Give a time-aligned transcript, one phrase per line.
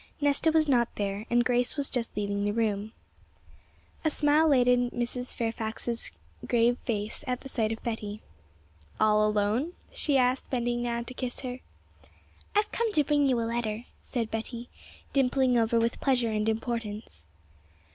[0.19, 2.91] Nesta was not there, and Grace was just leaving the room.
[4.03, 5.35] A smile lightened Mrs.
[5.35, 6.09] Fairfax's
[6.47, 8.19] grave face at the sight of Betty.
[8.99, 11.59] 'All alone?' she asked, bending down to kiss her.
[12.55, 14.69] 'I've come to bring you a letter,' said Betty,
[15.13, 17.27] dimpling over with pleasure and importance.